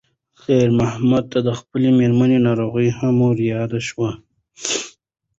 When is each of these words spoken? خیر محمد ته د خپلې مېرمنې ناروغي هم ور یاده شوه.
خیر 0.41 0.67
محمد 0.79 1.23
ته 1.31 1.39
د 1.47 1.49
خپلې 1.59 1.89
مېرمنې 1.99 2.39
ناروغي 2.47 2.89
هم 2.99 3.15
ور 3.27 3.37
یاده 3.53 3.79
شوه. 3.87 4.09